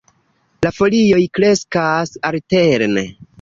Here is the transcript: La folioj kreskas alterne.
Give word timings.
La 0.65 0.71
folioj 0.77 1.19
kreskas 1.41 2.15
alterne. 2.31 3.05